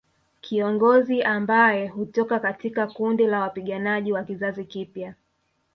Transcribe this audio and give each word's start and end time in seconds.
Kiongozi 0.41 1.21
ambaye 1.23 1.87
hutoka 1.87 2.39
katika 2.39 2.87
kundi 2.87 3.27
la 3.27 3.39
wapiganaji 3.39 4.11
wa 4.11 4.23
kizazi 4.23 4.65
kipya 4.65 5.13